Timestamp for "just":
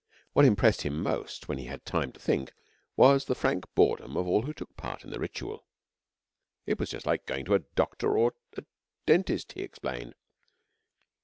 6.89-7.05